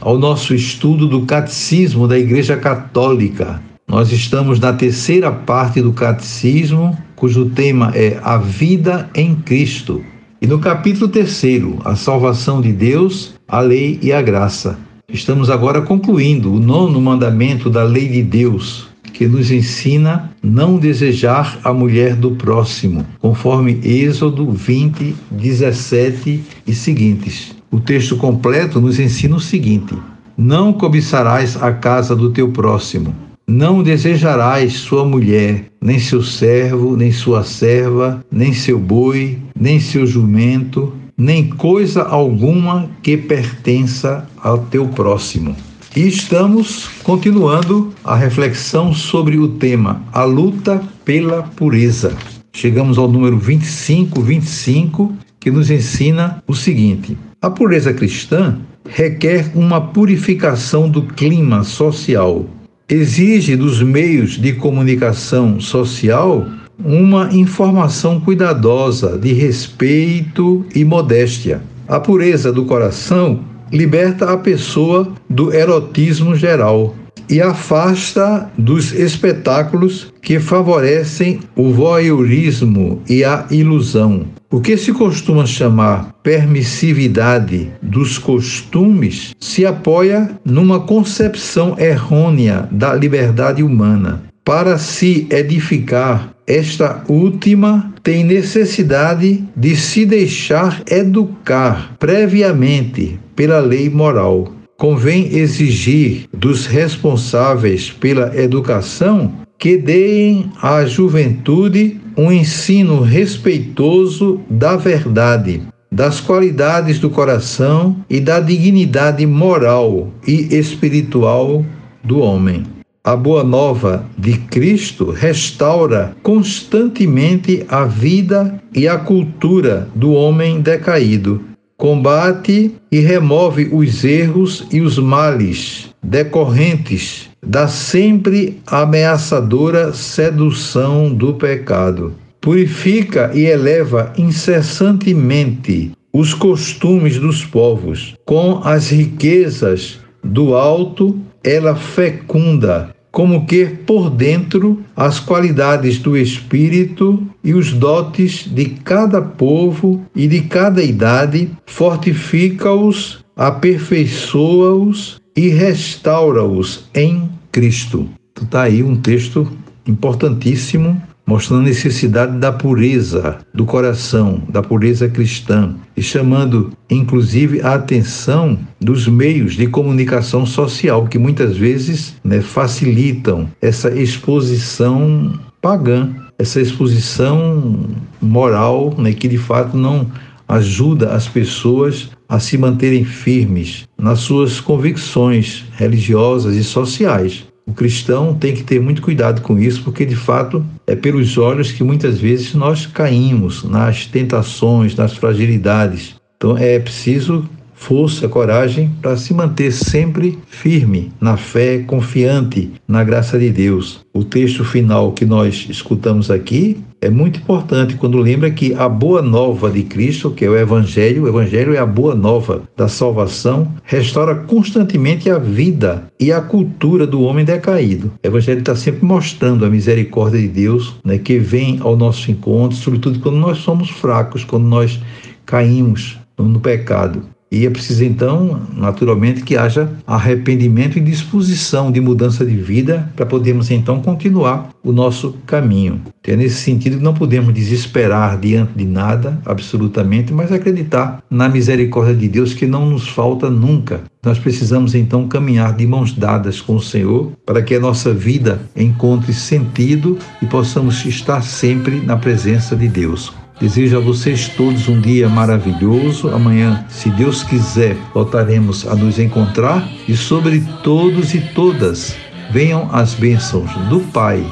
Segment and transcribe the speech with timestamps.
[0.00, 3.62] ao nosso estudo do Catecismo da Igreja Católica.
[3.86, 10.02] Nós estamos na terceira parte do Catecismo, cujo tema é A Vida em Cristo.
[10.40, 14.78] E no capítulo terceiro, A Salvação de Deus, a Lei e a Graça.
[15.08, 21.58] Estamos agora concluindo o nono mandamento da Lei de Deus, que nos ensina não desejar
[21.62, 27.54] a mulher do próximo, conforme Êxodo 20, 17 e seguintes.
[27.74, 29.98] O texto completo nos ensina o seguinte:
[30.38, 33.12] Não cobiçarás a casa do teu próximo,
[33.48, 40.06] não desejarás sua mulher, nem seu servo, nem sua serva, nem seu boi, nem seu
[40.06, 45.56] jumento, nem coisa alguma que pertença ao teu próximo.
[45.96, 52.16] E estamos continuando a reflexão sobre o tema A luta pela pureza.
[52.52, 58.56] Chegamos ao número 25, 25, que nos ensina o seguinte: a pureza cristã
[58.88, 62.46] requer uma purificação do clima social.
[62.88, 66.46] Exige dos meios de comunicação social
[66.82, 71.62] uma informação cuidadosa, de respeito e modéstia.
[71.86, 76.94] A pureza do coração liberta a pessoa do erotismo geral
[77.28, 84.26] e afasta dos espetáculos que favorecem o voyeurismo e a ilusão.
[84.50, 93.62] O que se costuma chamar permissividade dos costumes se apoia numa concepção errônea da liberdade
[93.62, 94.22] humana.
[94.44, 104.52] Para se edificar esta última tem necessidade de se deixar educar previamente pela lei moral
[104.76, 115.62] convém exigir dos responsáveis pela educação que deem à juventude um ensino respeitoso da verdade,
[115.90, 121.64] das qualidades do coração e da dignidade moral e espiritual
[122.02, 122.64] do homem.
[123.02, 131.53] A boa nova de Cristo restaura constantemente a vida e a cultura do homem decaído
[131.76, 142.14] combate e remove os erros e os males decorrentes da sempre ameaçadora sedução do pecado.
[142.40, 148.14] Purifica e eleva incessantemente os costumes dos povos.
[148.24, 157.22] Com as riquezas do alto, ela fecunda como que por dentro as qualidades do espírito
[157.44, 167.30] e os dotes de cada povo e de cada idade, fortifica-os, aperfeiçoa-os e restaura-os em
[167.52, 168.08] Cristo.
[168.42, 169.48] Está aí um texto
[169.86, 177.74] importantíssimo mostrando a necessidade da pureza do coração, da pureza cristã, e chamando inclusive a
[177.74, 185.32] atenção dos meios de comunicação social que muitas vezes né, facilitam essa exposição
[185.62, 187.88] pagã, essa exposição
[188.20, 190.06] moral né, que de fato não
[190.48, 197.44] ajuda as pessoas a se manterem firmes nas suas convicções religiosas e sociais.
[197.66, 201.72] O cristão tem que ter muito cuidado com isso, porque de fato é pelos olhos
[201.72, 206.14] que muitas vezes nós caímos nas tentações, nas fragilidades.
[206.36, 213.38] Então é preciso força, coragem para se manter sempre firme na fé, confiante na graça
[213.38, 214.00] de Deus.
[214.12, 219.20] O texto final que nós escutamos aqui é muito importante quando lembra que a boa
[219.20, 223.68] nova de Cristo, que é o Evangelho, o Evangelho é a boa nova da salvação,
[223.82, 228.10] restaura constantemente a vida e a cultura do homem decaído.
[228.24, 232.78] O Evangelho está sempre mostrando a misericórdia de Deus, né, que vem ao nosso encontro,
[232.78, 234.98] sobretudo quando nós somos fracos, quando nós
[235.44, 237.33] caímos no pecado.
[237.54, 243.24] E é preciso então, naturalmente, que haja arrependimento e disposição de mudança de vida para
[243.24, 246.00] podermos então continuar o nosso caminho.
[246.24, 252.16] É nesse sentido que não podemos desesperar diante de nada, absolutamente, mas acreditar na misericórdia
[252.16, 254.00] de Deus que não nos falta nunca.
[254.20, 258.62] Nós precisamos então caminhar de mãos dadas com o Senhor para que a nossa vida
[258.74, 263.32] encontre sentido e possamos estar sempre na presença de Deus.
[263.60, 266.28] Desejo a vocês todos um dia maravilhoso.
[266.28, 272.16] Amanhã, se Deus quiser, voltaremos a nos encontrar e sobre todos e todas
[272.50, 274.44] venham as bênçãos do Pai,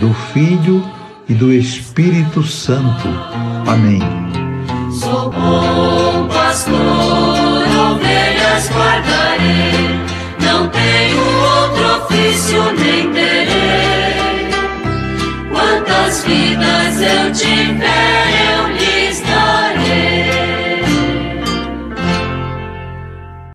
[0.00, 0.82] do Filho
[1.28, 3.08] e do Espírito Santo.
[3.66, 4.00] Amém.
[4.92, 6.72] Sou bom pastor,
[7.92, 10.00] ovelhas guardarei,
[10.40, 11.20] não tenho
[11.60, 14.16] outro ofício nem terei.
[15.50, 18.05] Quantas vidas eu tiver